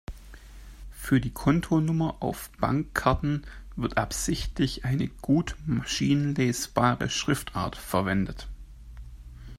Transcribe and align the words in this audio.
Für 0.89 1.21
die 1.21 1.29
Kontonummer 1.29 2.23
auf 2.23 2.49
Bankkarten 2.59 3.45
wird 3.75 3.97
absichtlich 3.97 4.83
eine 4.83 5.07
gut 5.09 5.55
maschinenlesbare 5.67 7.07
Schriftart 7.07 7.75
verwendet. 7.75 8.47